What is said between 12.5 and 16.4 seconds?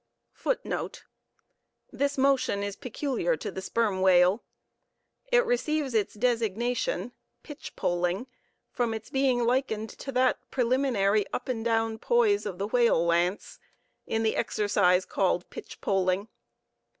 the whale lance, in the exercise called pitchpoling.